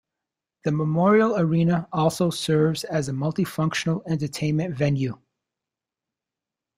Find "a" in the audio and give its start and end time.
3.07-3.13